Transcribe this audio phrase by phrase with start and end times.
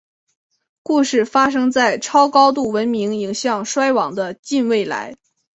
[0.81, 5.15] 故事发生在超高度文明迎向衰亡的近未来。